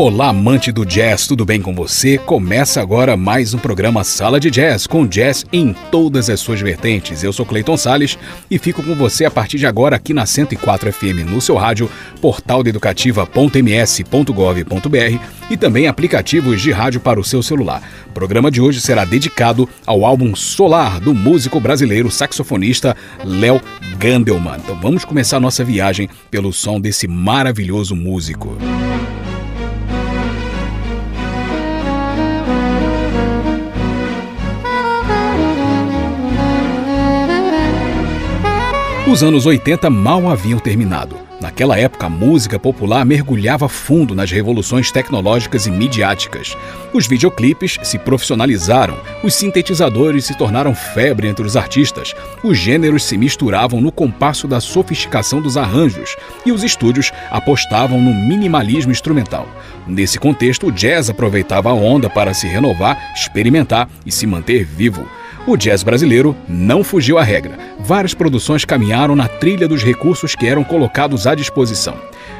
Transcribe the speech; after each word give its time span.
Olá, 0.00 0.28
amante 0.28 0.70
do 0.70 0.86
jazz, 0.86 1.26
tudo 1.26 1.44
bem 1.44 1.60
com 1.60 1.74
você? 1.74 2.18
Começa 2.18 2.80
agora 2.80 3.16
mais 3.16 3.52
um 3.52 3.58
programa 3.58 4.04
Sala 4.04 4.38
de 4.38 4.48
Jazz, 4.48 4.86
com 4.86 5.04
jazz 5.04 5.44
em 5.52 5.74
todas 5.90 6.30
as 6.30 6.38
suas 6.38 6.60
vertentes. 6.60 7.24
Eu 7.24 7.32
sou 7.32 7.44
Cleiton 7.44 7.76
Sales 7.76 8.16
e 8.48 8.60
fico 8.60 8.80
com 8.80 8.94
você 8.94 9.24
a 9.24 9.30
partir 9.30 9.58
de 9.58 9.66
agora 9.66 9.96
aqui 9.96 10.14
na 10.14 10.24
104 10.24 10.92
FM 10.92 11.28
no 11.28 11.40
seu 11.40 11.56
rádio, 11.56 11.90
portal 12.20 12.62
de 12.62 12.70
educativa.ms.gov.br 12.70 15.50
e 15.50 15.56
também 15.56 15.88
aplicativos 15.88 16.62
de 16.62 16.70
rádio 16.70 17.00
para 17.00 17.18
o 17.18 17.24
seu 17.24 17.42
celular. 17.42 17.82
O 18.06 18.12
programa 18.12 18.52
de 18.52 18.60
hoje 18.60 18.80
será 18.80 19.04
dedicado 19.04 19.68
ao 19.84 20.04
álbum 20.04 20.32
Solar 20.36 21.00
do 21.00 21.12
músico 21.12 21.58
brasileiro 21.58 22.08
saxofonista 22.08 22.96
Léo 23.24 23.60
Gandelman. 23.98 24.58
Então 24.58 24.78
vamos 24.80 25.04
começar 25.04 25.40
nossa 25.40 25.64
viagem 25.64 26.08
pelo 26.30 26.52
som 26.52 26.80
desse 26.80 27.08
maravilhoso 27.08 27.96
músico. 27.96 28.56
Os 39.10 39.22
anos 39.22 39.46
80 39.46 39.88
mal 39.88 40.28
haviam 40.28 40.58
terminado. 40.58 41.16
Naquela 41.40 41.78
época, 41.78 42.04
a 42.04 42.10
música 42.10 42.58
popular 42.58 43.06
mergulhava 43.06 43.66
fundo 43.66 44.14
nas 44.14 44.30
revoluções 44.30 44.92
tecnológicas 44.92 45.66
e 45.66 45.70
midiáticas. 45.70 46.54
Os 46.92 47.06
videoclipes 47.06 47.78
se 47.82 47.98
profissionalizaram, 47.98 48.98
os 49.24 49.34
sintetizadores 49.34 50.26
se 50.26 50.36
tornaram 50.36 50.74
febre 50.74 51.26
entre 51.26 51.46
os 51.46 51.56
artistas, 51.56 52.14
os 52.44 52.58
gêneros 52.58 53.02
se 53.04 53.16
misturavam 53.16 53.80
no 53.80 53.90
compasso 53.90 54.46
da 54.46 54.60
sofisticação 54.60 55.40
dos 55.40 55.56
arranjos 55.56 56.14
e 56.44 56.52
os 56.52 56.62
estúdios 56.62 57.10
apostavam 57.30 58.02
no 58.02 58.12
minimalismo 58.12 58.92
instrumental. 58.92 59.48
Nesse 59.86 60.18
contexto, 60.18 60.66
o 60.66 60.72
jazz 60.72 61.08
aproveitava 61.08 61.70
a 61.70 61.74
onda 61.74 62.10
para 62.10 62.34
se 62.34 62.46
renovar, 62.46 63.14
experimentar 63.14 63.88
e 64.04 64.12
se 64.12 64.26
manter 64.26 64.66
vivo. 64.66 65.08
O 65.48 65.56
jazz 65.56 65.82
brasileiro 65.82 66.36
não 66.46 66.84
fugiu 66.84 67.16
à 67.16 67.22
regra. 67.22 67.58
Várias 67.80 68.12
produções 68.12 68.66
caminharam 68.66 69.16
na 69.16 69.26
trilha 69.26 69.66
dos 69.66 69.82
recursos 69.82 70.34
que 70.34 70.46
eram 70.46 70.62
colocados 70.62 71.26
à 71.26 71.34
disposição. 71.34 71.94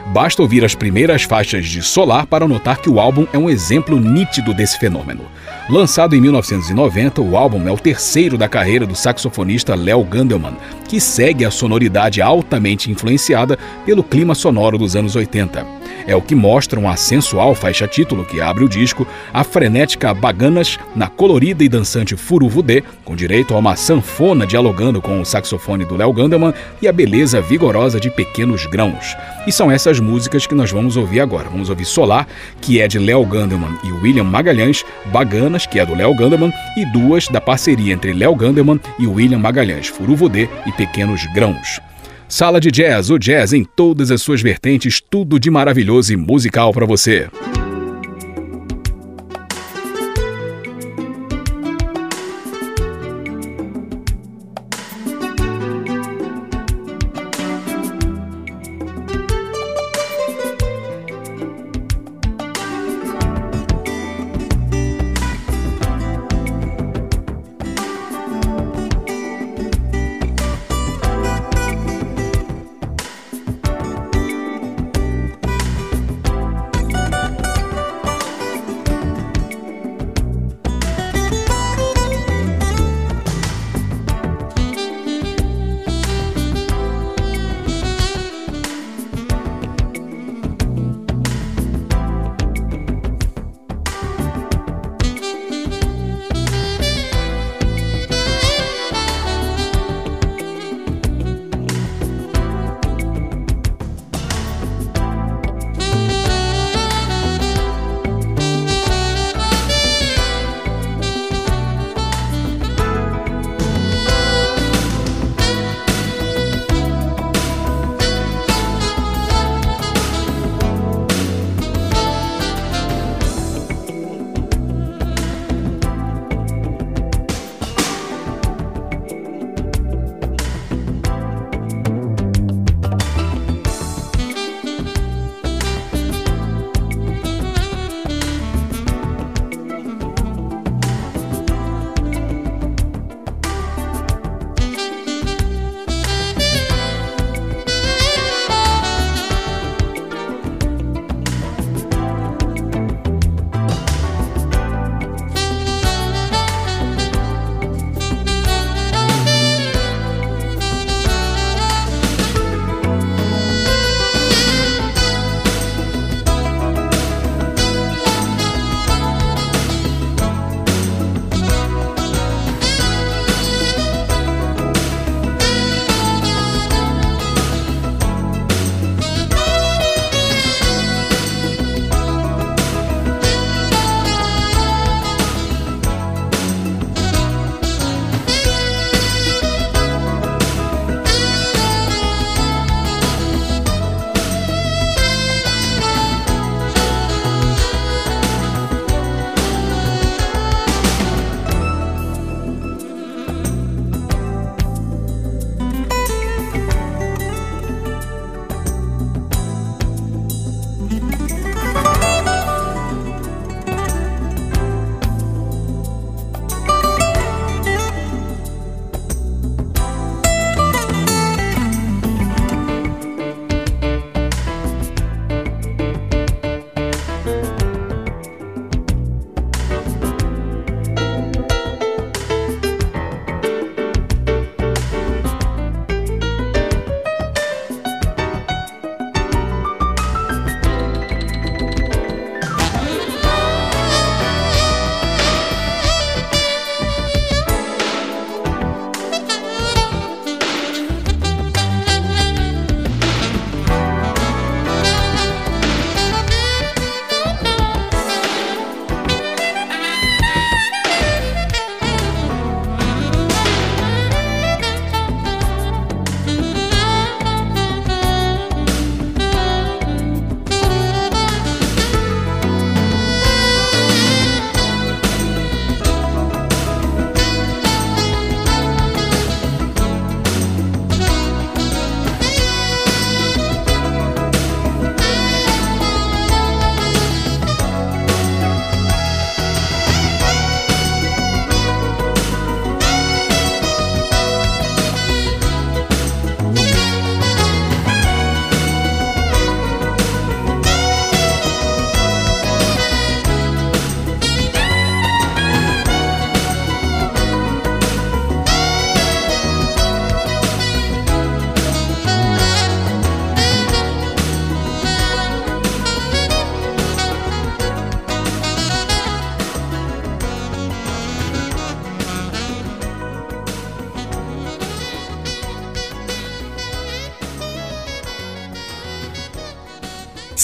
Basta 0.09 0.43
ouvir 0.43 0.63
as 0.63 0.75
primeiras 0.75 1.23
faixas 1.23 1.65
de 1.65 1.81
Solar 1.81 2.27
para 2.27 2.47
notar 2.47 2.83
que 2.83 2.91
o 2.91 3.01
álbum 3.01 3.27
é 3.33 3.39
um 3.39 3.49
exemplo 3.49 3.99
nítido 3.99 4.53
desse 4.53 4.79
fenômeno. 4.79 5.23
Lançado 5.71 6.15
em 6.15 6.21
1990, 6.21 7.23
o 7.23 7.35
álbum 7.35 7.67
é 7.67 7.73
o 7.73 7.79
terceiro 7.79 8.37
da 8.37 8.47
carreira 8.47 8.85
do 8.85 8.95
saxofonista 8.95 9.75
Léo 9.75 10.05
Gandelman, 10.05 10.59
que 10.87 11.01
segue 11.01 11.47
a 11.47 11.51
sonoridade 11.51 12.21
altamente 12.21 12.91
influenciada 12.91 13.59
pelo 13.87 14.05
clima 14.05 14.35
sonoro 14.35 14.77
dos 14.77 14.95
anos 14.95 15.17
80. 15.17 15.78
É 16.09 16.17
o 16.17 16.23
que 16.23 16.35
mostra 16.35 16.81
uma 16.81 16.97
sensual 16.97 17.55
faixa-título 17.55 18.25
que 18.25 18.41
abre 18.41 18.65
o 18.65 18.69
disco, 18.69 19.07
a 19.31 19.45
frenética 19.45 20.15
Baganas 20.15 20.79
na 20.97 21.07
colorida 21.07 21.63
e 21.63 21.69
dançante 21.69 22.17
Furuvudê, 22.17 22.83
com 23.05 23.15
direito 23.15 23.55
a 23.55 23.59
uma 23.59 23.77
sanfona 23.77 24.47
dialogando 24.47 25.03
com 25.03 25.21
o 25.21 25.25
saxofone 25.27 25.85
do 25.85 25.97
Léo 25.97 26.11
Gandelman 26.11 26.55
e 26.81 26.89
a 26.89 26.93
beleza 26.93 27.43
vigorosa 27.43 28.01
de 28.01 28.11
Pequenos 28.11 28.65
Grãos. 28.65 29.15
E 29.47 29.53
são 29.53 29.71
essas 29.71 30.01
músicas 30.01 30.47
que 30.47 30.55
nós 30.55 30.71
vamos 30.71 30.97
ouvir 30.97 31.21
agora. 31.21 31.51
Vamos 31.51 31.69
ouvir 31.69 31.85
Solar, 31.85 32.27
que 32.59 32.81
é 32.81 32.89
de 32.89 32.99
Léo 32.99 33.27
Gandelman 33.27 33.77
e 33.85 33.93
William 33.93 34.25
Magalhães, 34.25 34.87
Baganas, 35.13 35.67
que 35.67 35.79
é 35.79 35.85
do 35.85 35.95
Léo 35.95 36.15
Gandelman, 36.15 36.55
e 36.75 36.87
duas 36.87 37.29
da 37.29 37.41
parceria 37.41 37.93
entre 37.93 38.15
Léo 38.15 38.35
Gandelman 38.35 38.81
e 38.99 39.07
William 39.07 39.41
Magalhães, 39.41 39.89
Furuvudê 39.89 40.49
e 40.65 40.73
Pequenos 40.73 41.27
Grãos. 41.35 41.83
Sala 42.29 42.61
de 42.61 42.71
Jazz, 42.71 43.09
o 43.09 43.19
jazz 43.19 43.55
em 43.55 43.65
todas 43.65 44.11
as 44.11 44.21
suas 44.21 44.43
vertentes, 44.43 45.01
tudo 45.01 45.41
de 45.41 45.51
maravilhoso 45.51 46.13
e 46.13 46.17
musical 46.17 46.75
para 46.75 46.85
você. 46.85 47.27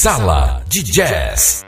Sala 0.05 0.61
de 0.69 0.83
Jazz. 0.83 1.64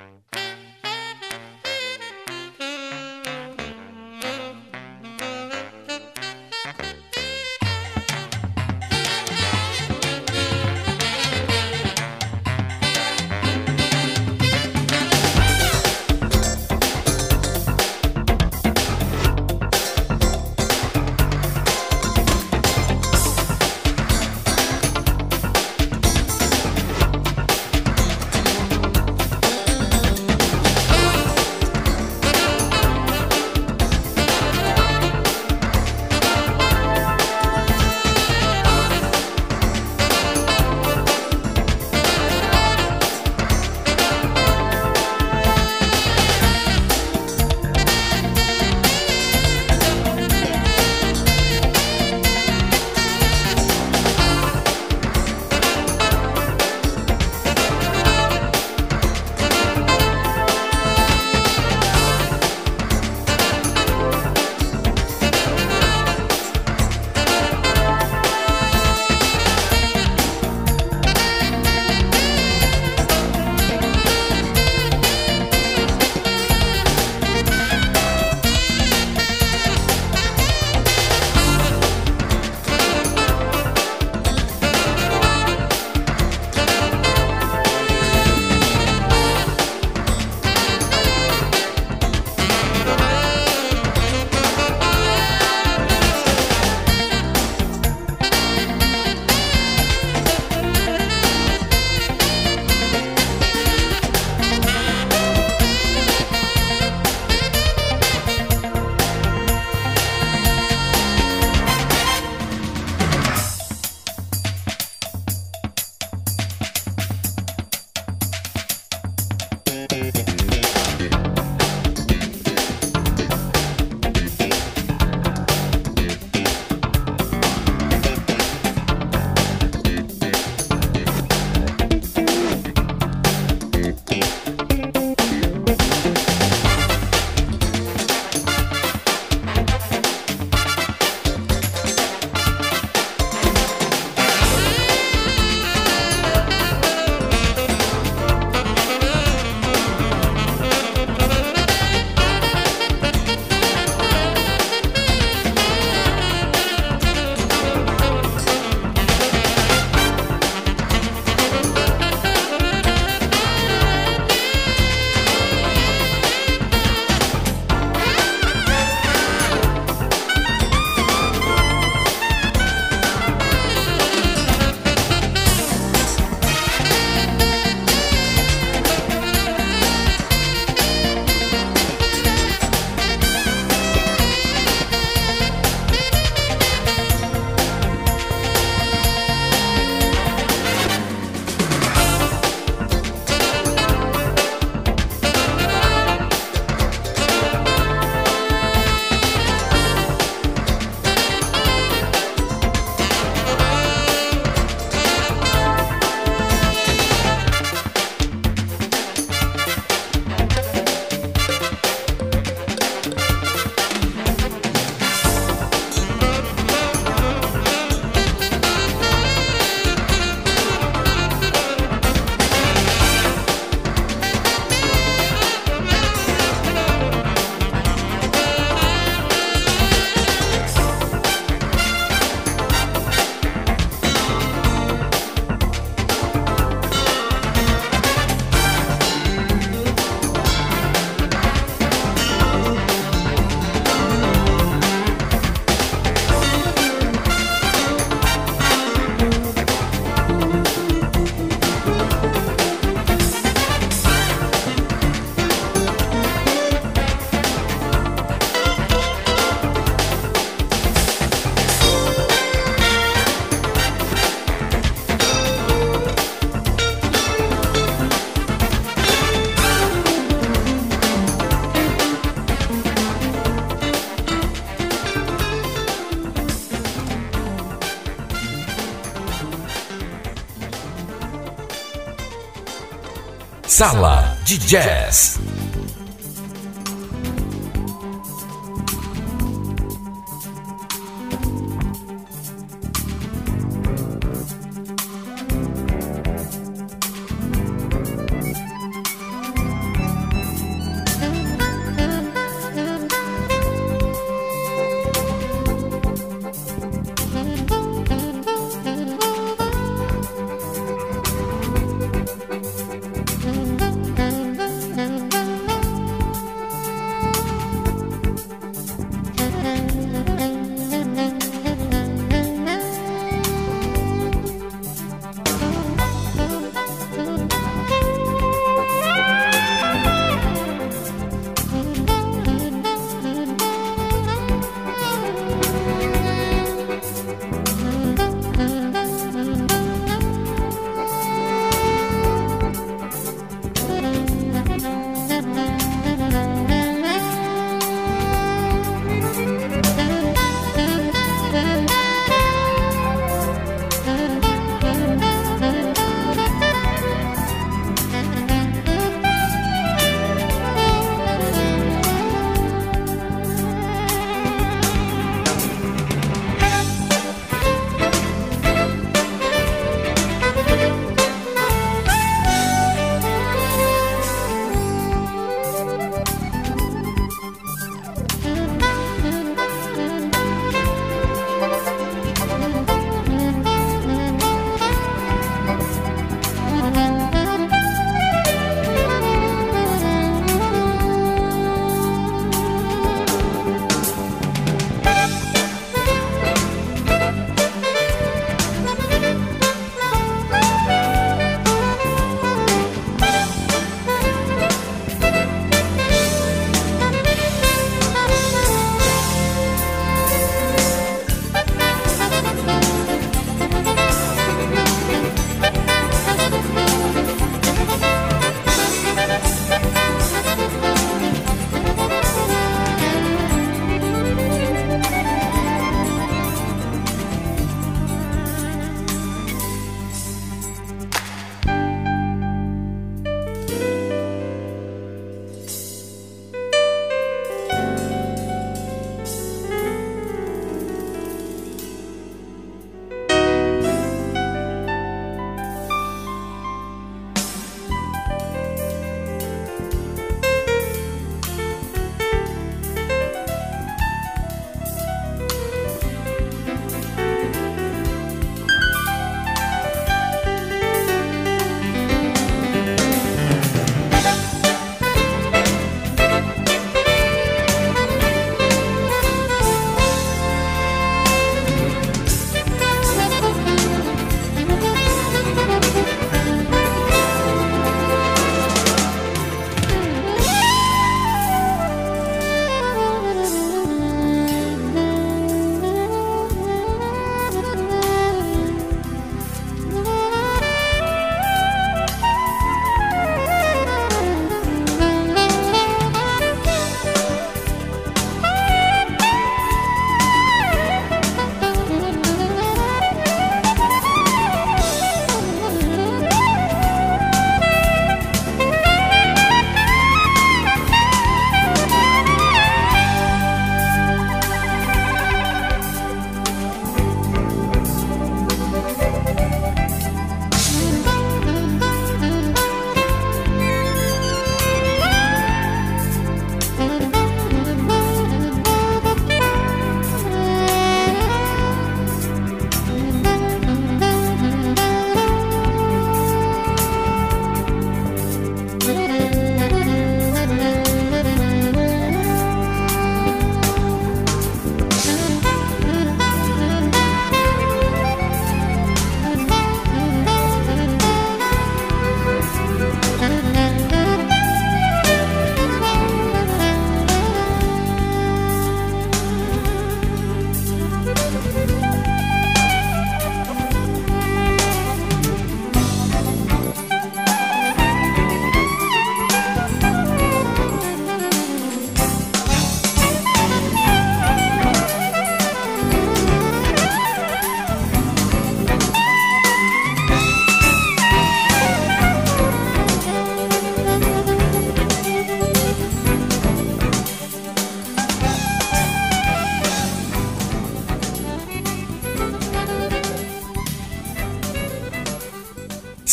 Sala 283.76 284.34
de 284.46 284.56
Jazz. 284.56 285.35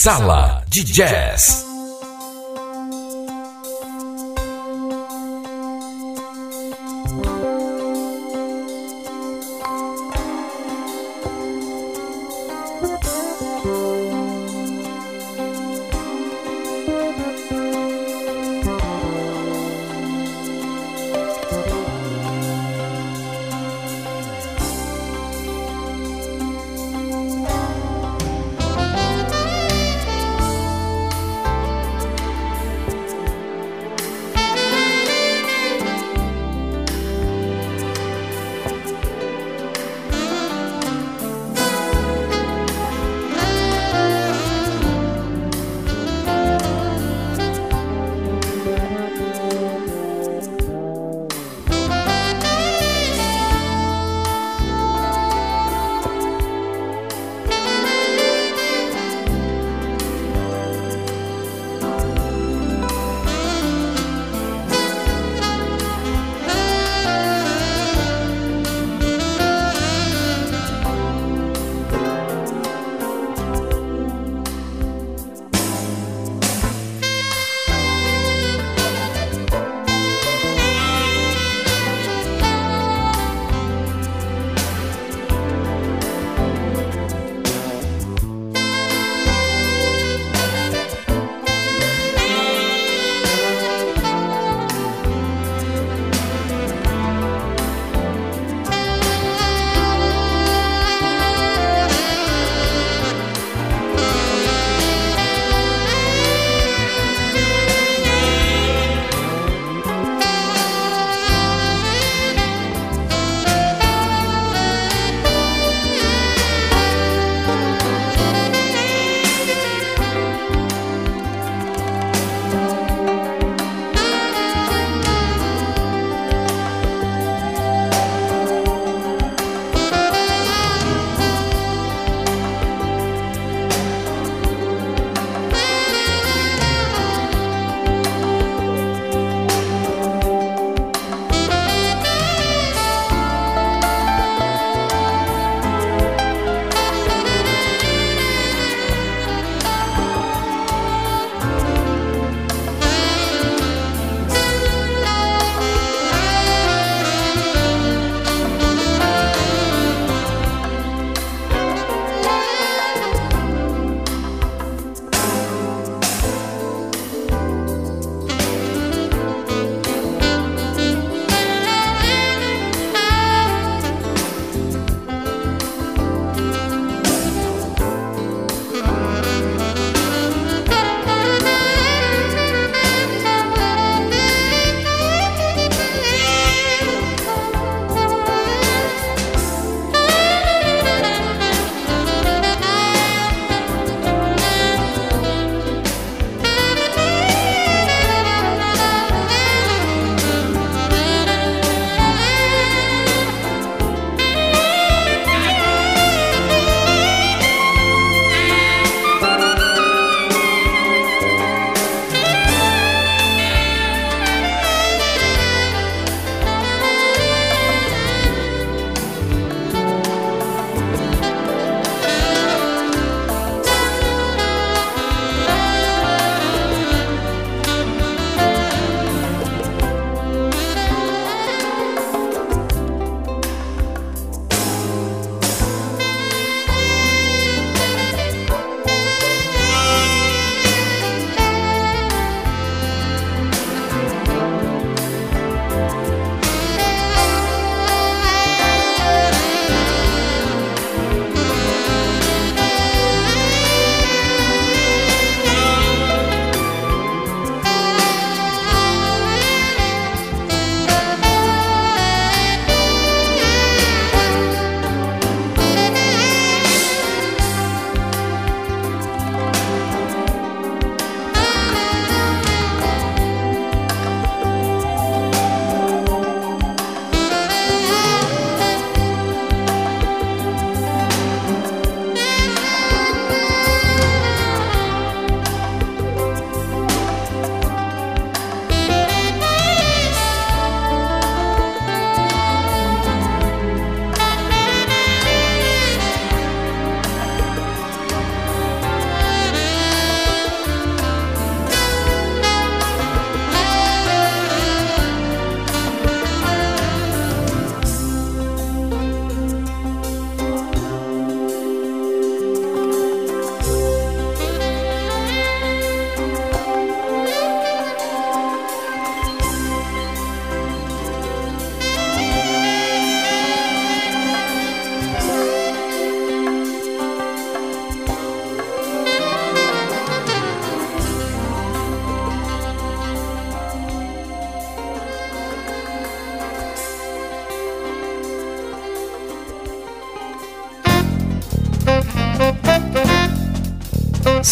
Sala 0.04 0.66
de 0.70 0.84
Jazz. 0.84 1.63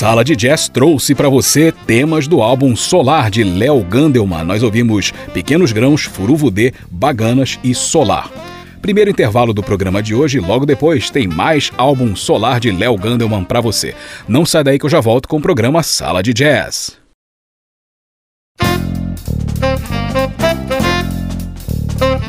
Sala 0.02 0.26
de 0.26 0.36
Jazz 0.36 0.68
trouxe 0.68 1.14
para 1.14 1.30
você 1.30 1.72
temas 1.86 2.28
do 2.28 2.42
álbum 2.42 2.76
Solar 2.76 3.30
de 3.30 3.44
Léo 3.44 3.84
Gandelman. 3.84 4.44
Nós 4.44 4.64
ouvimos 4.64 5.14
Pequenos 5.32 5.72
Grãos, 5.72 6.06
Furuvudê, 6.06 6.74
Baganas 6.90 7.60
e 7.64 7.76
Solar. 7.76 8.28
Primeiro 8.82 9.12
intervalo 9.12 9.54
do 9.54 9.62
programa 9.62 10.02
de 10.02 10.16
hoje, 10.16 10.40
logo 10.40 10.66
depois 10.66 11.12
tem 11.12 11.28
mais 11.28 11.72
álbum 11.78 12.16
Solar 12.16 12.60
de 12.60 12.72
Léo 12.72 12.98
Gandelman 12.98 13.44
para 13.44 13.62
você. 13.62 13.94
Não 14.28 14.44
sai 14.44 14.64
daí 14.64 14.80
que 14.80 14.88
eu 14.88 14.90
já 14.90 15.00
volto 15.00 15.30
com 15.30 15.38
o 15.38 15.42
programa 15.42 15.84
Sala 15.84 16.24
de 16.24 16.34
Jazz. 16.34 17.01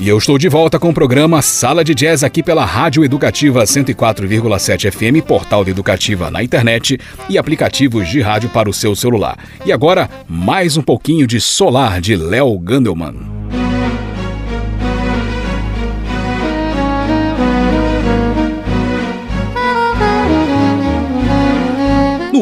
E 0.02 0.08
eu 0.08 0.18
estou 0.18 0.36
de 0.36 0.48
volta 0.48 0.80
com 0.80 0.88
o 0.90 0.92
programa 0.92 1.40
Sala 1.40 1.84
de 1.84 1.94
Jazz 1.94 2.24
aqui 2.24 2.42
pela 2.42 2.64
Rádio 2.64 3.04
Educativa 3.04 3.62
104,7 3.62 4.90
FM, 4.90 5.24
portal 5.24 5.64
de 5.64 5.70
educativa 5.70 6.28
na 6.28 6.42
internet 6.42 6.98
e 7.28 7.38
aplicativos 7.38 8.08
de 8.08 8.20
rádio 8.20 8.48
para 8.48 8.68
o 8.68 8.72
seu 8.72 8.96
celular. 8.96 9.38
E 9.64 9.70
agora, 9.70 10.10
mais 10.28 10.76
um 10.76 10.82
pouquinho 10.82 11.24
de 11.24 11.40
Solar 11.40 12.00
de 12.00 12.16
Léo 12.16 12.58
Gandelman. 12.58 13.14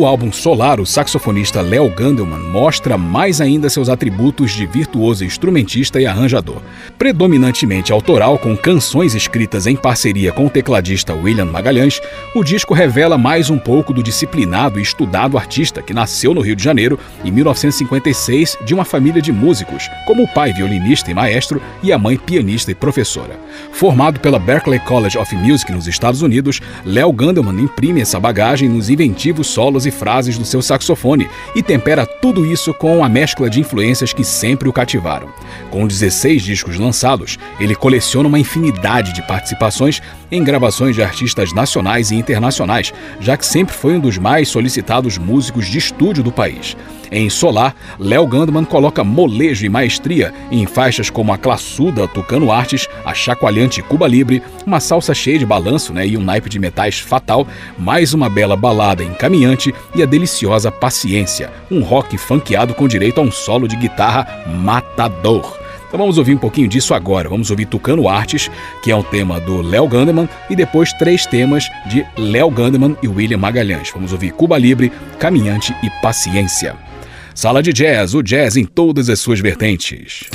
No 0.01 0.07
álbum 0.07 0.33
Solar, 0.33 0.81
o 0.81 0.87
saxofonista 0.87 1.61
Léo 1.61 1.87
Gandelman 1.91 2.39
mostra 2.39 2.97
mais 2.97 3.39
ainda 3.39 3.69
seus 3.69 3.91
atributos 3.91 4.53
de 4.53 4.65
virtuoso 4.65 5.27
instrumentista 5.27 6.01
e 6.01 6.07
arranjador. 6.07 6.63
Predominantemente 6.97 7.93
autoral, 7.93 8.39
com 8.39 8.57
canções 8.57 9.15
escritas 9.15 9.67
em 9.67 9.77
parceria 9.77 10.33
com 10.33 10.47
o 10.47 10.51
tecladista 10.51 11.13
William 11.13 11.45
Magalhães, 11.45 12.01
o 12.35 12.43
disco 12.43 12.73
revela 12.73 13.19
mais 13.19 13.51
um 13.51 13.59
pouco 13.59 13.93
do 13.93 14.03
disciplinado 14.03 14.79
e 14.79 14.83
estudado 14.83 15.37
artista 15.37 15.83
que 15.83 15.93
nasceu 15.93 16.33
no 16.33 16.41
Rio 16.41 16.57
de 16.57 16.65
Janeiro 16.65 16.99
em 17.23 17.31
1956 17.31 18.57
de 18.65 18.73
uma 18.73 18.87
família 18.87 19.21
de 19.21 19.31
músicos, 19.31 19.87
como 20.07 20.23
o 20.23 20.29
pai 20.29 20.51
violinista 20.55 21.11
e 21.11 21.15
maestro 21.15 21.61
e 21.83 21.93
a 21.93 21.99
mãe 21.99 22.17
pianista 22.17 22.71
e 22.71 22.75
professora. 22.75 23.39
Formado 23.71 24.19
pela 24.19 24.39
Berklee 24.39 24.81
College 24.81 25.19
of 25.19 25.37
Music 25.37 25.71
nos 25.71 25.87
Estados 25.87 26.23
Unidos, 26.23 26.59
Léo 26.87 27.13
Gandelman 27.13 27.61
imprime 27.61 28.01
essa 28.01 28.19
bagagem 28.19 28.67
nos 28.67 28.89
inventivos 28.89 29.47
solos 29.49 29.85
e 29.85 29.90
e 29.91 29.93
frases 29.93 30.39
do 30.39 30.45
seu 30.45 30.63
saxofone 30.63 31.29
e 31.55 31.63
tempera 31.63 32.07
tudo 32.07 32.47
isso 32.47 32.73
com 32.73 33.05
a 33.05 33.09
mescla 33.09 33.51
de 33.51 33.61
influências 33.61 34.13
que 34.13 34.25
sempre 34.25 34.69
o 34.69 34.73
cativaram. 34.73 35.29
Com 35.71 35.87
16 35.87 36.43
discos 36.43 36.79
lançados, 36.79 37.39
ele 37.59 37.75
coleciona 37.75 38.29
uma 38.29 38.39
infinidade 38.39 39.13
de 39.13 39.23
participações 39.27 40.01
em 40.31 40.43
gravações 40.43 40.95
de 40.95 41.03
artistas 41.03 41.53
nacionais 41.53 42.11
e 42.11 42.15
internacionais, 42.15 42.95
já 43.21 43.37
que 43.37 43.45
sempre 43.45 43.75
foi 43.75 43.95
um 43.95 44.01
dos 44.01 44.17
mais 44.17 44.49
solicitados 44.49 45.19
músicos 45.19 45.67
de 45.67 45.77
estúdio 45.77 46.23
do 46.23 46.33
país. 46.33 46.77
Em 47.11 47.29
Solar, 47.29 47.75
Léo 47.99 48.27
Gandman 48.27 48.65
coloca 48.65 49.03
molejo 49.03 49.67
e 49.67 49.69
maestria 49.69 50.33
em 50.51 50.65
faixas 50.65 51.11
como 51.11 51.33
a 51.33 51.39
classuda 51.39 52.07
Tucano 52.07 52.53
Artes, 52.53 52.89
a 53.05 53.13
chacoalhante 53.13 53.83
Cuba 53.83 54.07
Libre, 54.07 54.43
uma 54.65 54.79
salsa 54.79 55.13
cheia 55.13 55.39
de 55.39 55.47
balanço 55.47 55.93
né, 55.93 56.07
e 56.07 56.17
um 56.17 56.23
naipe 56.23 56.49
de 56.49 56.59
metais 56.59 57.01
fatal, 57.01 57.47
mais 57.77 58.15
uma 58.15 58.29
bela 58.29 58.57
balada 58.57 59.03
encaminhante 59.03 59.75
e 59.95 60.03
a 60.03 60.07
deliciosa 60.07 60.71
Paciência, 60.71 61.51
um 61.71 61.83
rock 61.83 62.17
funkeado 62.17 62.75
com 62.75 62.87
direito 62.87 63.21
a 63.21 63.25
um 63.25 63.33
solo 63.33 63.67
de 63.67 63.77
guitarra 63.77 64.45
matador. 64.47 65.59
Então 65.89 65.99
vamos 65.99 66.19
ouvir 66.19 66.35
um 66.35 66.39
pouquinho 66.39 66.69
disso 66.69 66.95
agora. 66.95 67.29
Vamos 67.29 67.51
ouvir 67.51 67.67
Tucano 67.67 68.09
Artes, 68.09 68.49
que 68.81 68.93
é 68.93 68.97
um 68.97 69.03
tema 69.03 69.41
do 69.41 69.61
Léo 69.61 69.89
Gandeman, 69.89 70.29
e 70.49 70.55
depois 70.55 70.93
três 70.93 71.27
temas 71.27 71.69
de 71.87 72.07
Léo 72.17 72.49
Gandeman 72.49 72.97
e 73.03 73.09
William 73.09 73.39
Magalhães. 73.39 73.91
Vamos 73.93 74.13
ouvir 74.13 74.31
Cuba 74.31 74.57
Libre, 74.57 74.93
Caminhante 75.19 75.75
e 75.83 75.91
Paciência. 76.01 76.77
Sala 77.41 77.63
de 77.63 77.73
Jazz, 77.73 78.13
o 78.13 78.23
jazz 78.23 78.55
em 78.55 78.67
todas 78.67 79.09
as 79.09 79.19
suas 79.19 79.41
vertentes. 79.41 80.29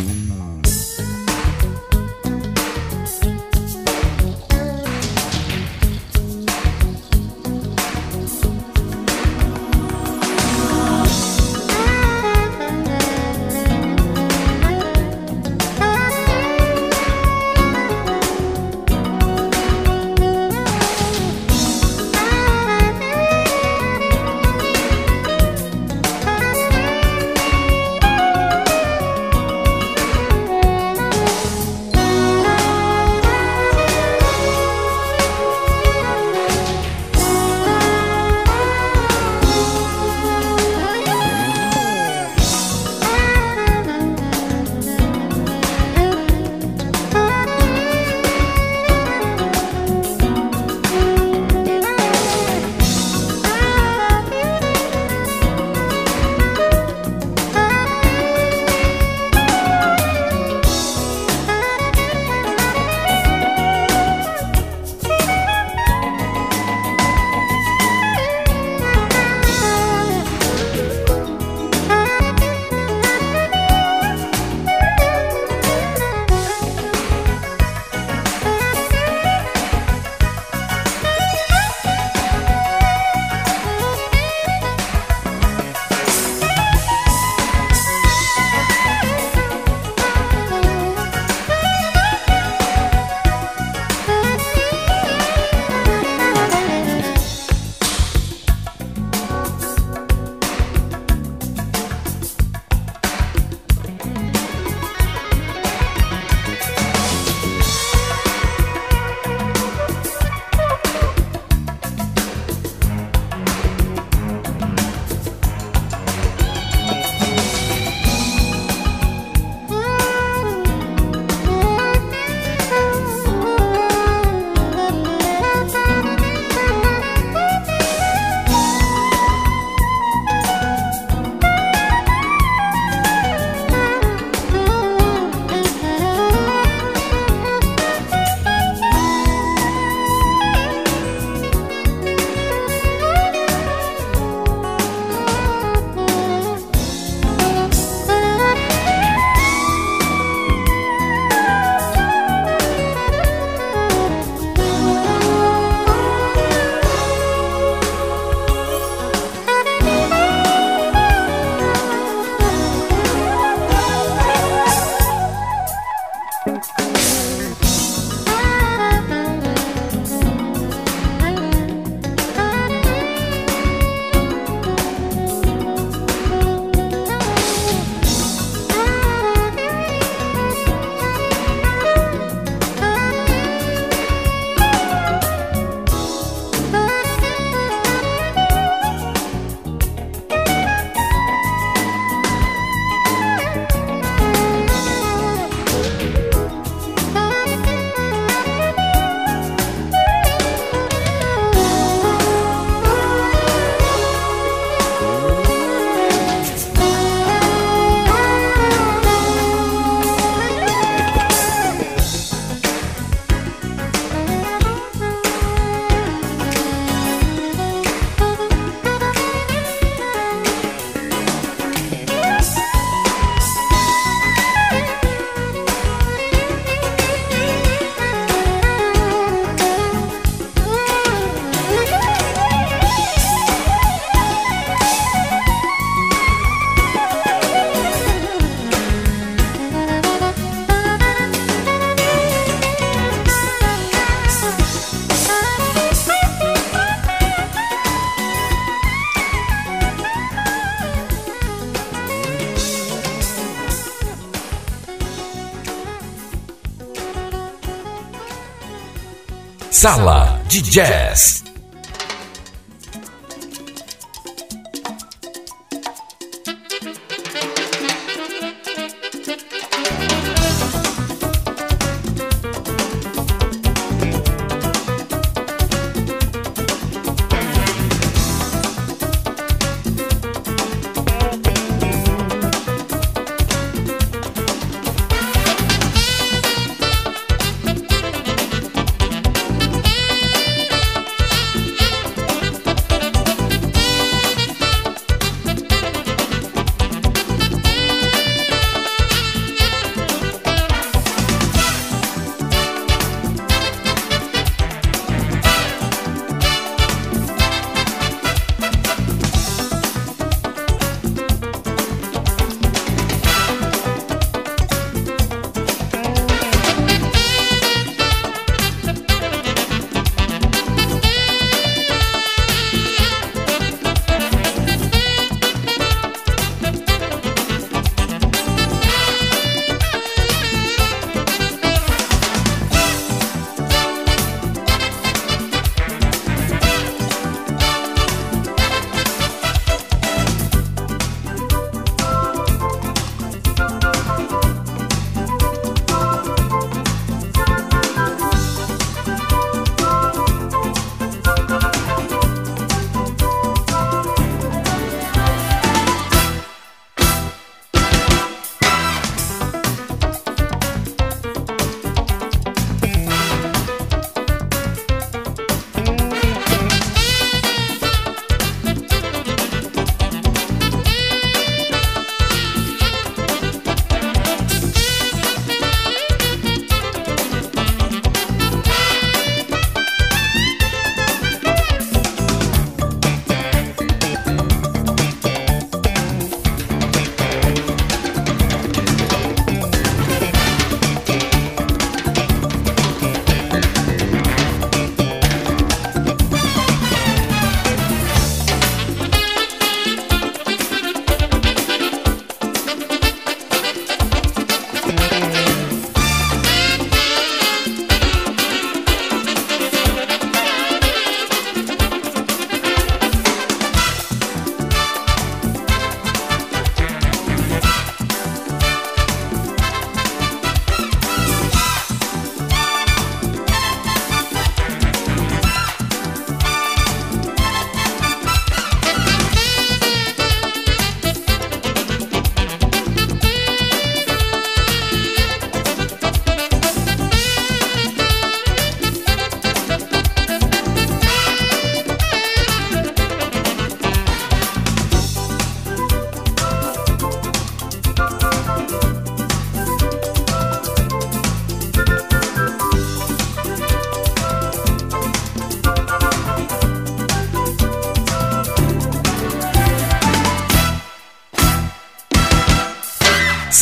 Sala 259.86 260.42
de 260.50 260.64
Jazz. 260.64 261.35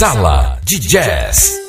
Sala 0.03 0.59
de 0.65 0.77
Jazz. 0.81 1.62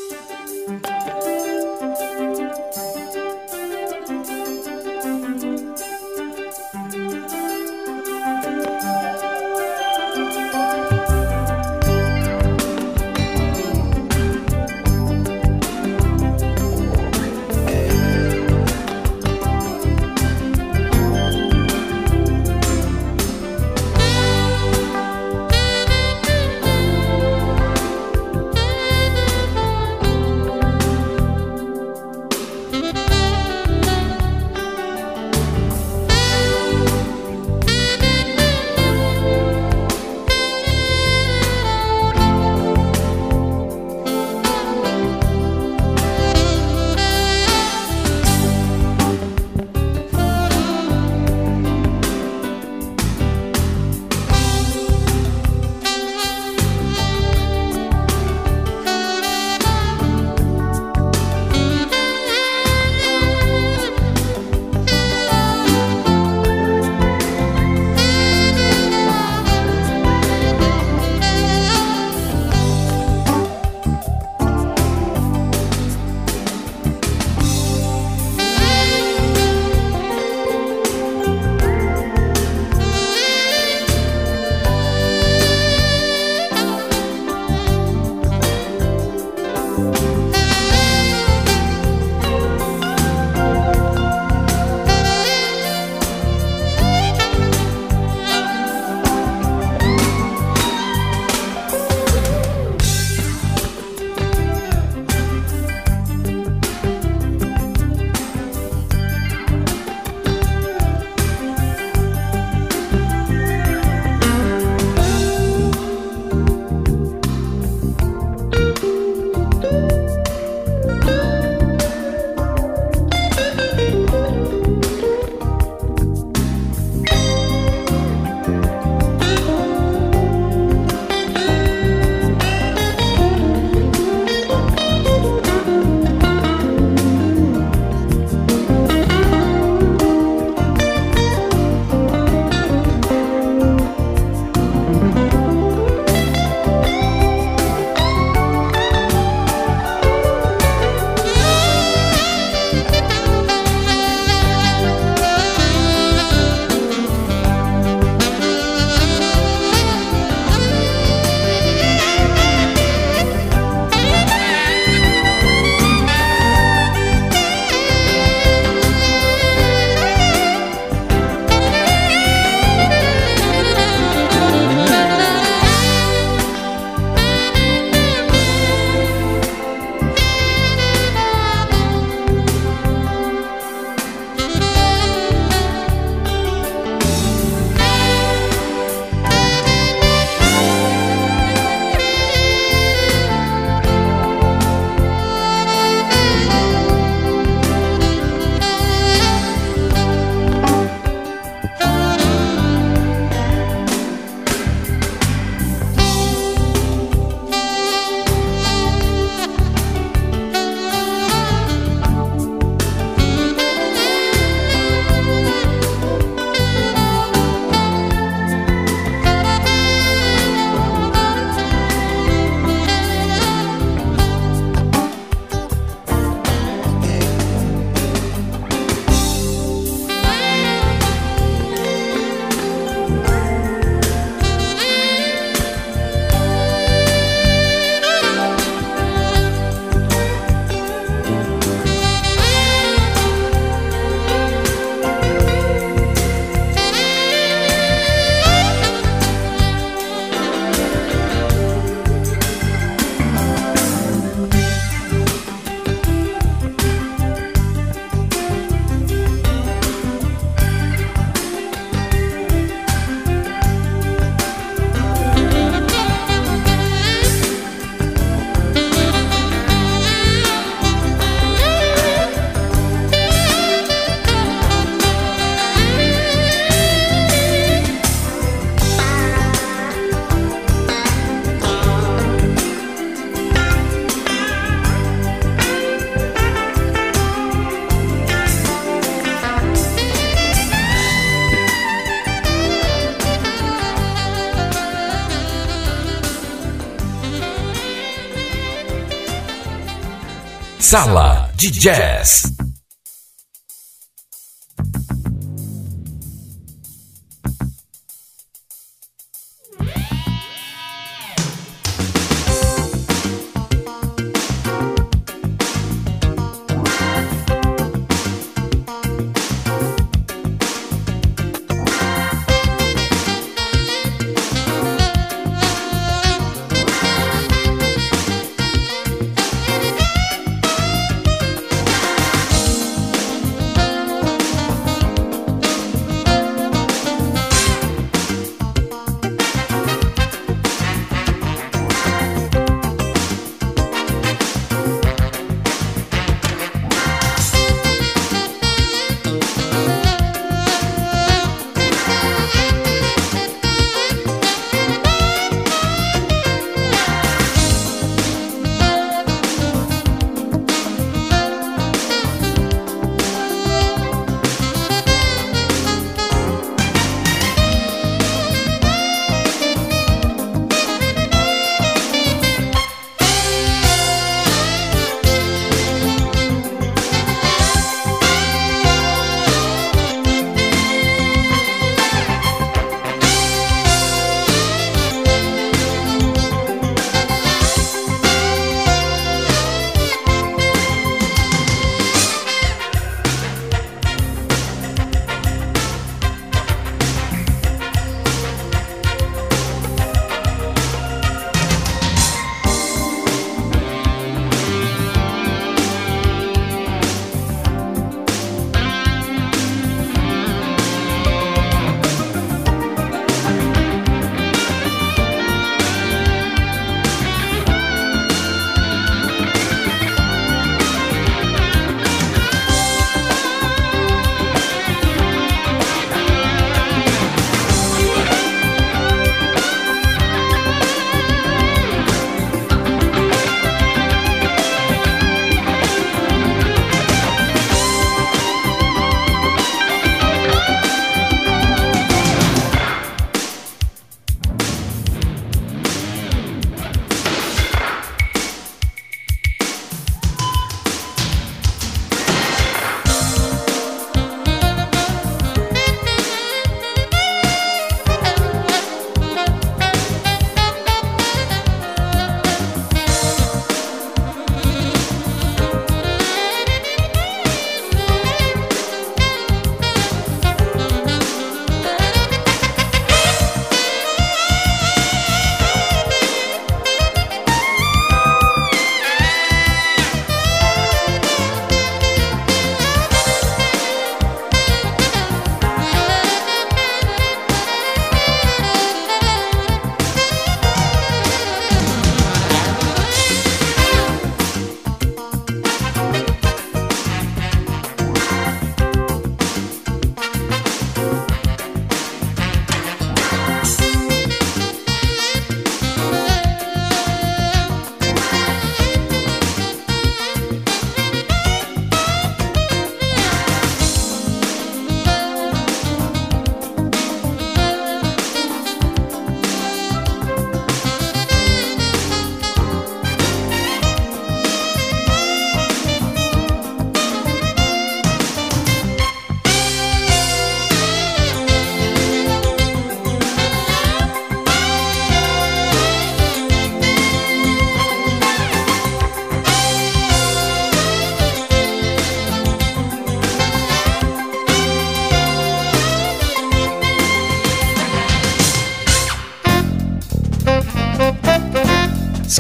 Sala 300.94 301.50
de 301.56 301.72
Jazz. 301.72 302.43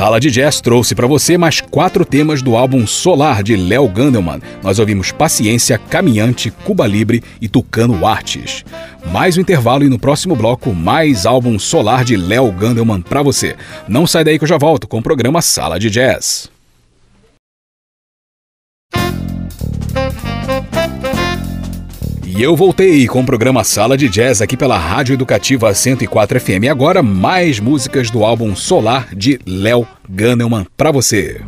Sala 0.04 0.20
de 0.20 0.30
Jazz 0.30 0.60
trouxe 0.60 0.94
para 0.94 1.06
você 1.06 1.38
mais 1.38 1.62
quatro 1.62 2.04
temas 2.04 2.42
do 2.42 2.56
álbum 2.56 2.86
Solar 2.86 3.42
de 3.42 3.56
Léo 3.56 3.88
Gandelman. 3.88 4.38
Nós 4.62 4.78
ouvimos 4.78 5.10
Paciência, 5.10 5.78
Caminhante, 5.78 6.50
Cuba 6.50 6.86
Libre 6.86 7.22
e 7.40 7.48
Tucano 7.48 8.06
Artes. 8.06 8.66
Mais 9.10 9.38
um 9.38 9.40
intervalo 9.40 9.82
e 9.82 9.88
no 9.88 9.98
próximo 9.98 10.36
bloco, 10.36 10.74
mais 10.74 11.24
álbum 11.24 11.58
Solar 11.58 12.04
de 12.04 12.18
Léo 12.18 12.52
Gandelman 12.52 13.00
para 13.00 13.22
você. 13.22 13.56
Não 13.88 14.06
sai 14.06 14.24
daí 14.24 14.36
que 14.36 14.44
eu 14.44 14.48
já 14.48 14.58
volto 14.58 14.86
com 14.86 14.98
o 14.98 15.02
programa 15.02 15.40
Sala 15.40 15.80
de 15.80 15.88
Jazz. 15.88 16.53
E 22.36 22.42
eu 22.42 22.56
voltei 22.56 23.06
com 23.06 23.20
o 23.20 23.24
programa 23.24 23.62
Sala 23.62 23.96
de 23.96 24.08
Jazz 24.08 24.42
aqui 24.42 24.56
pela 24.56 24.76
Rádio 24.76 25.12
Educativa 25.14 25.72
104 25.72 26.40
FM. 26.40 26.68
Agora 26.68 27.00
mais 27.00 27.60
músicas 27.60 28.10
do 28.10 28.24
álbum 28.24 28.56
Solar 28.56 29.14
de 29.14 29.38
Léo 29.46 29.86
Ganelman 30.10 30.66
para 30.76 30.90
você. 30.90 31.40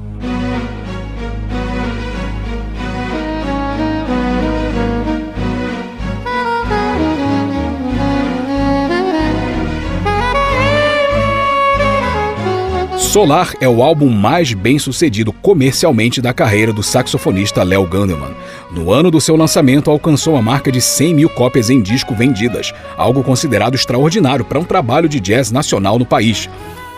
Solar 13.17 13.55
é 13.63 13.67
o 13.67 13.83
álbum 13.83 14.11
mais 14.11 14.53
bem 14.53 14.79
sucedido 14.79 15.33
comercialmente 15.33 16.21
da 16.21 16.35
carreira 16.35 16.71
do 16.71 16.83
saxofonista 16.83 17.63
Léo 17.63 17.87
Gandelman. 17.87 18.35
No 18.71 18.93
ano 18.93 19.11
do 19.11 19.23
seu 19.23 19.37
lançamento, 19.37 19.91
alcançou 19.91 20.37
a 20.37 20.43
marca 20.43 20.71
de 20.71 20.83
100 20.83 21.15
mil 21.15 21.31
cópias 21.31 21.71
em 21.71 21.81
disco 21.81 22.15
vendidas, 22.15 22.75
algo 22.95 23.25
considerado 23.25 23.75
extraordinário 23.75 24.45
para 24.45 24.59
um 24.59 24.65
trabalho 24.65 25.09
de 25.09 25.19
jazz 25.19 25.51
nacional 25.51 25.99
no 25.99 26.05
país. 26.05 26.47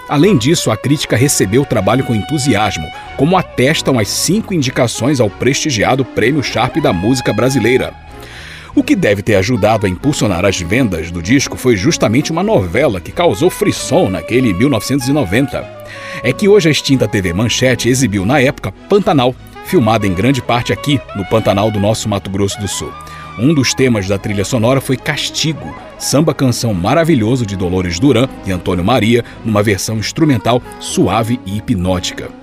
Além 0.09 0.37
disso, 0.37 0.73
a 0.73 0.77
crítica 0.77 1.17
recebeu 1.17 1.63
o 1.63 1.67
trabalho 1.67 2.03
com 2.03 2.17
entusiasmo, 2.17 2.89
como 3.17 3.37
atestam 3.37 3.97
as 3.97 4.09
cinco 4.09 4.53
indicações 4.53 5.21
ao 5.21 5.31
prestigiado 5.31 6.05
Prêmio 6.05 6.43
Sharp 6.43 6.79
da 6.79 6.93
Música 6.93 7.33
Brasileira. 7.33 7.95
O 8.75 8.83
que 8.83 8.95
deve 8.95 9.23
ter 9.23 9.35
ajudado 9.37 9.87
a 9.87 9.89
impulsionar 9.89 10.45
as 10.45 10.61
vendas 10.61 11.11
do 11.11 11.23
disco 11.23 11.57
foi 11.57 11.77
justamente 11.77 12.31
uma 12.31 12.43
novela 12.43 13.01
que 13.01 13.13
causou 13.13 13.51
frisson 13.51 14.09
naquele 14.09 14.53
1990. 14.53 15.79
É 16.23 16.33
que 16.33 16.49
hoje 16.49 16.69
a 16.69 16.73
extinta 16.73 17.09
TV 17.09 17.33
Manchete 17.33 17.89
exibiu 17.89 18.25
na 18.25 18.41
época 18.41 18.73
Pantanal, 18.89 19.35
filmada 19.65 20.07
em 20.07 20.15
grande 20.15 20.43
parte 20.43 20.73
aqui, 20.73 21.01
no 21.17 21.25
Pantanal 21.25 21.71
do 21.71 21.81
nosso 21.81 22.09
Mato 22.09 22.31
Grosso 22.31 22.61
do 22.61 22.69
Sul. 22.69 22.93
Um 23.39 23.55
dos 23.55 23.73
temas 23.73 24.09
da 24.09 24.19
trilha 24.19 24.45
sonora 24.45 24.81
foi 24.81 24.97
Castigo, 24.97 25.75
samba-canção 25.99 26.75
maravilhoso 26.75 27.47
de 27.47 27.57
Dolores 27.57 27.99
Duran 27.99 28.29
e 28.45 28.51
Antônio 28.51 28.85
Maria, 28.85 29.25
numa 29.45 29.63
versão 29.63 29.99
instrumental 29.99 30.61
suave 30.81 31.39
e 31.47 31.57
hipnótica 31.57 32.38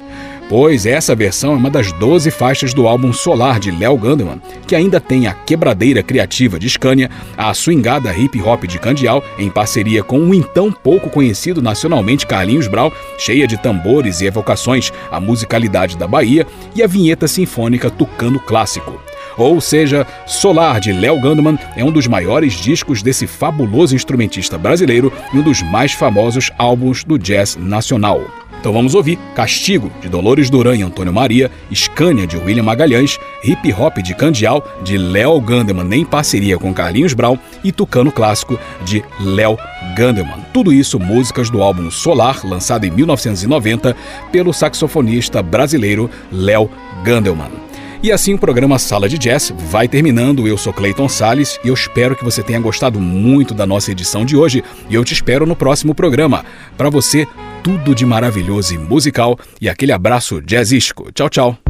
pois 0.49 0.85
essa 0.85 1.15
versão 1.15 1.53
é 1.53 1.55
uma 1.55 1.69
das 1.69 1.91
12 1.93 2.29
faixas 2.31 2.73
do 2.73 2.87
álbum 2.87 3.11
Solar 3.11 3.59
de 3.59 3.71
Léo 3.71 3.97
Gandeman, 3.97 4.41
que 4.67 4.75
ainda 4.75 4.99
tem 4.99 5.27
a 5.27 5.33
quebradeira 5.33 6.03
criativa 6.03 6.59
de 6.59 6.69
Scania, 6.69 7.09
a 7.37 7.53
swingada 7.53 8.13
hip 8.13 8.41
hop 8.41 8.63
de 8.65 8.79
Candial, 8.79 9.23
em 9.37 9.49
parceria 9.49 10.03
com 10.03 10.19
o 10.19 10.33
então 10.33 10.71
pouco 10.71 11.09
conhecido 11.09 11.61
nacionalmente 11.61 12.27
Carlinhos 12.27 12.67
Brau, 12.67 12.91
cheia 13.17 13.47
de 13.47 13.57
tambores 13.57 14.21
e 14.21 14.25
evocações 14.25 14.91
à 15.11 15.19
musicalidade 15.19 15.97
da 15.97 16.07
Bahia, 16.07 16.45
e 16.75 16.83
a 16.83 16.87
vinheta 16.87 17.27
sinfônica 17.27 17.89
Tucano 17.89 18.39
Clássico. 18.39 18.99
Ou 19.37 19.59
seja, 19.59 20.07
Solar 20.25 20.79
de 20.79 20.93
Léo 20.93 21.19
Gandeman 21.19 21.57
é 21.75 21.83
um 21.83 21.91
dos 21.91 22.07
maiores 22.07 22.53
discos 22.53 23.01
desse 23.01 23.27
fabuloso 23.27 23.95
instrumentista 23.95 24.57
brasileiro 24.57 25.11
e 25.33 25.37
um 25.37 25.41
dos 25.41 25.61
mais 25.61 25.91
famosos 25.91 26.51
álbuns 26.57 27.03
do 27.03 27.17
jazz 27.19 27.55
nacional. 27.57 28.21
Então 28.65 28.73
vamos 28.73 28.95
ouvir 28.95 29.19
Castigo, 29.35 29.91
de 30.01 30.09
Dolores 30.09 30.49
Duran 30.49 30.75
e 30.75 30.81
Antônio 30.81 31.13
Maria, 31.13 31.51
Scania, 31.71 32.25
de 32.25 32.35
William 32.35 32.63
Magalhães, 32.63 33.19
Hip 33.43 33.71
Hop 33.71 33.97
de 33.99 34.15
Candial, 34.15 34.67
de 34.83 34.97
Léo 34.97 35.39
Gandeman, 35.39 35.87
em 35.95 36.03
parceria 36.03 36.57
com 36.57 36.73
Carlinhos 36.73 37.13
Brown, 37.13 37.37
e 37.63 37.71
Tucano 37.71 38.11
Clássico, 38.11 38.57
de 38.83 39.05
Léo 39.19 39.55
Gandeman. 39.95 40.39
Tudo 40.51 40.73
isso 40.73 40.99
músicas 40.99 41.47
do 41.51 41.61
álbum 41.61 41.91
Solar, 41.91 42.43
lançado 42.43 42.85
em 42.85 42.89
1990 42.89 43.95
pelo 44.31 44.51
saxofonista 44.51 45.43
brasileiro 45.43 46.09
Léo 46.31 46.67
Gandelman. 47.03 47.64
E 48.05 48.11
assim 48.11 48.35
o 48.35 48.37
programa 48.37 48.77
Sala 48.77 49.09
de 49.09 49.17
Jazz 49.17 49.51
vai 49.57 49.87
terminando. 49.87 50.47
Eu 50.47 50.59
sou 50.59 50.71
Clayton 50.71 51.09
Sales 51.09 51.59
e 51.63 51.69
eu 51.69 51.73
espero 51.73 52.15
que 52.15 52.23
você 52.23 52.43
tenha 52.43 52.59
gostado 52.59 52.99
muito 52.99 53.51
da 53.51 53.65
nossa 53.65 53.91
edição 53.91 54.23
de 54.23 54.37
hoje. 54.37 54.63
E 54.87 54.93
eu 54.93 55.03
te 55.03 55.11
espero 55.11 55.43
no 55.43 55.55
próximo 55.55 55.95
programa. 55.95 56.45
Para 56.77 56.87
você, 56.87 57.27
tudo 57.63 57.95
de 57.95 58.05
maravilhoso 58.05 58.75
e 58.75 58.77
musical. 58.77 59.39
E 59.59 59.67
aquele 59.67 59.91
abraço 59.91 60.39
jazzístico. 60.39 61.11
Tchau, 61.13 61.29
tchau. 61.31 61.64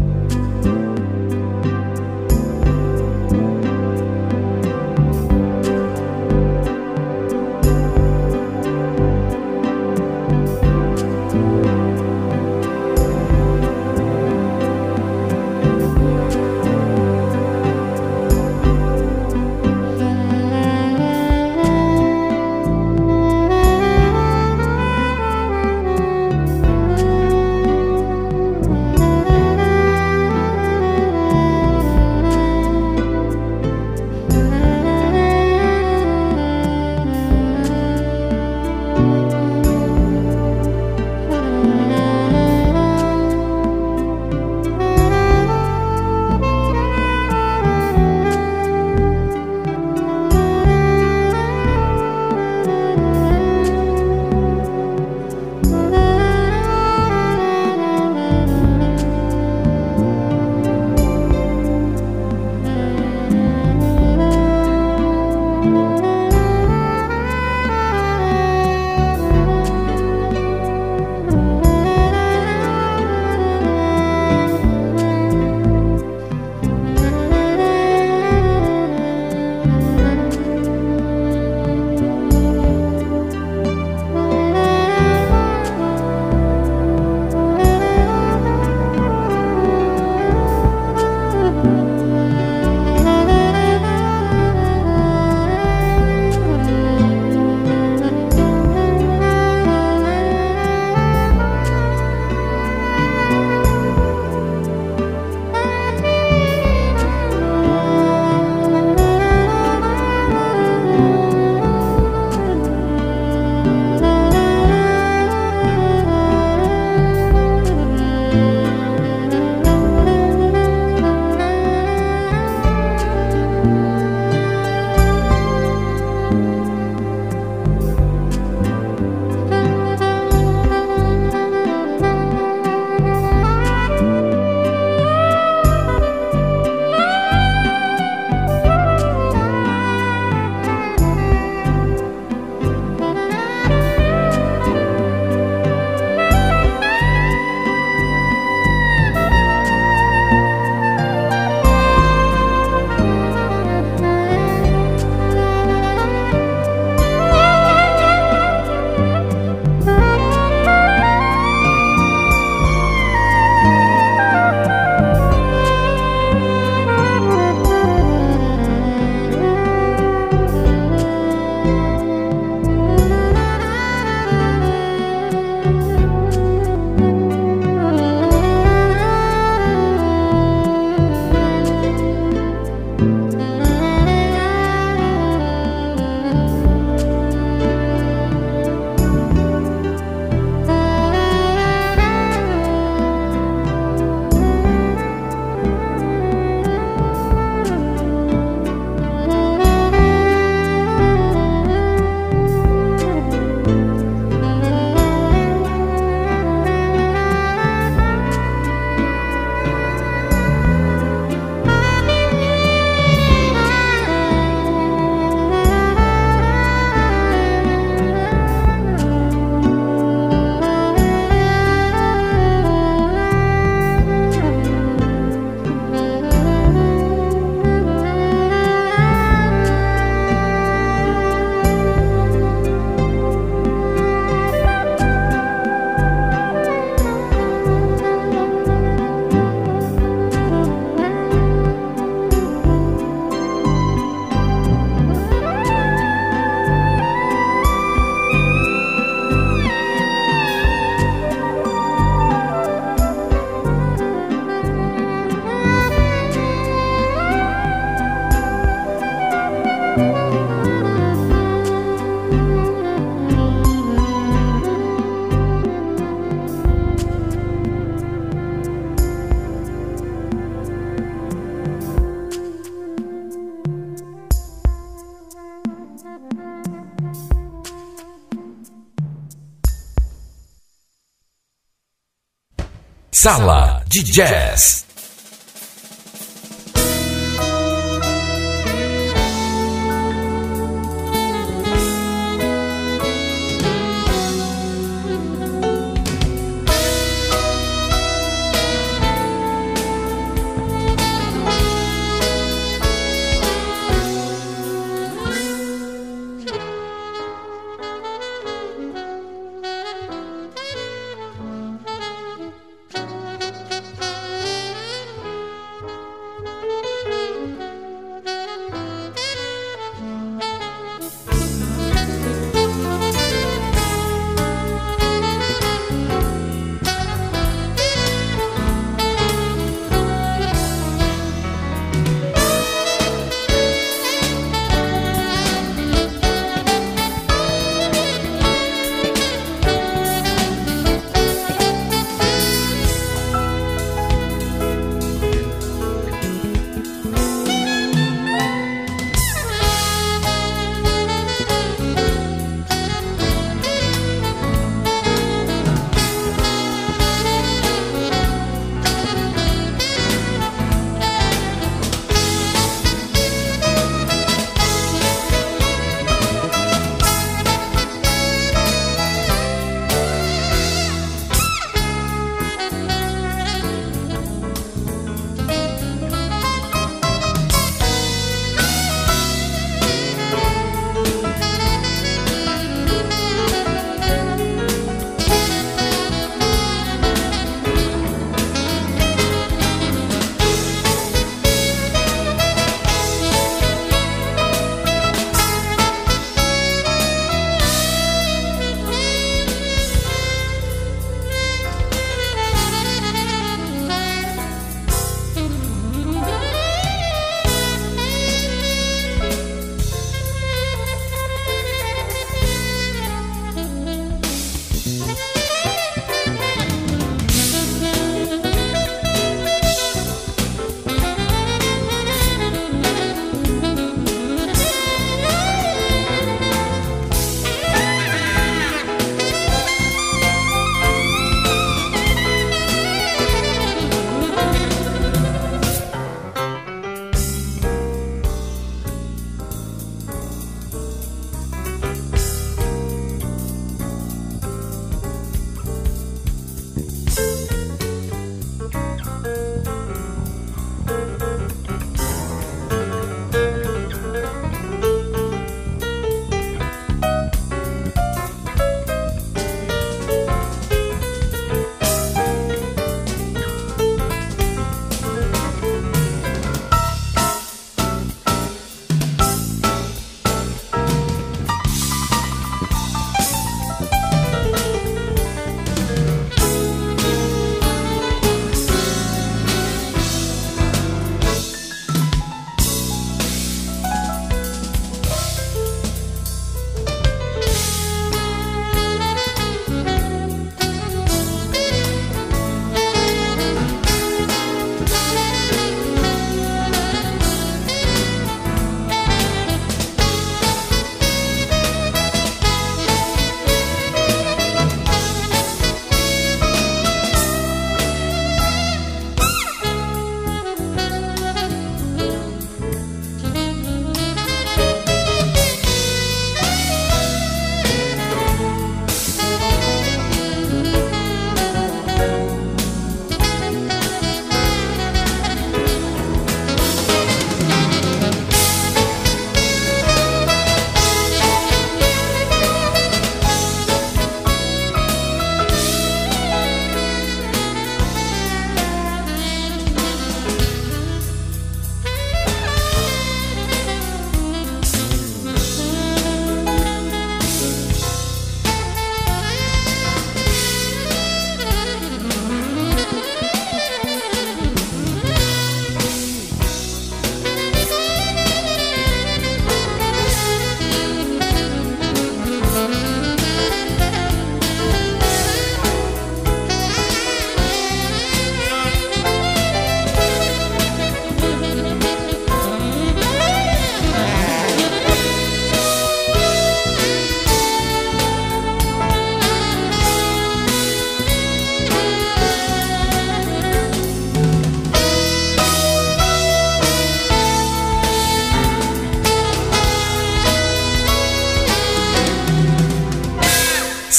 Sala 283.25 283.81
de 283.89 284.03
Jazz. 284.03 284.74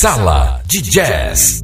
Sala 0.06 0.62
de 0.68 0.80
Jazz. 0.80 1.55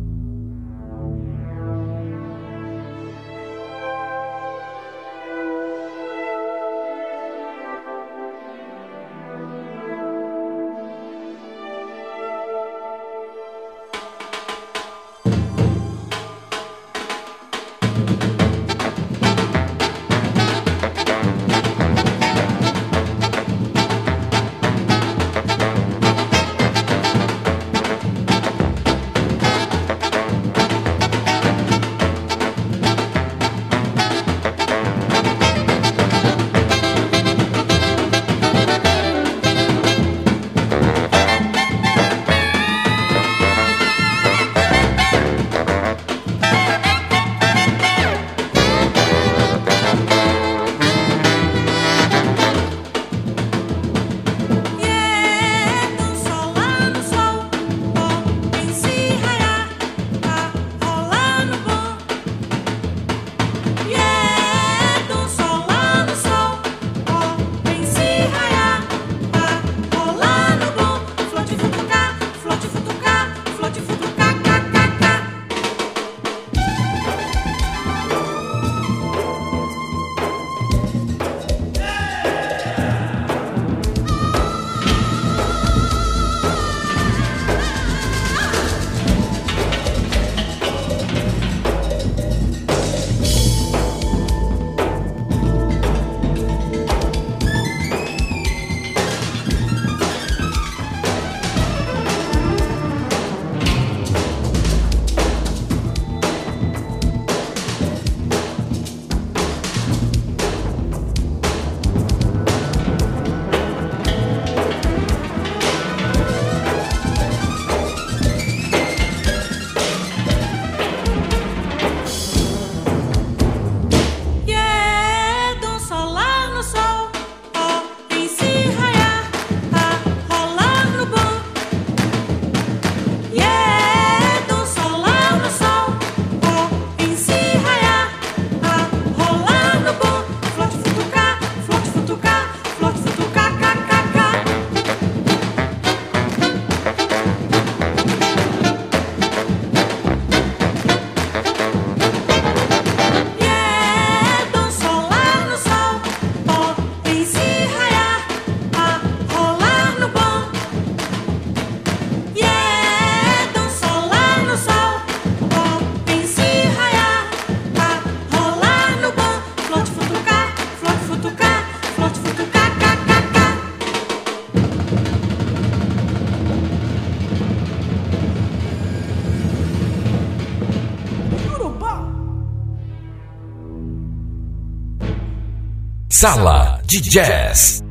Sala 186.23 186.79
de 186.87 187.01
Jazz. 187.01 187.82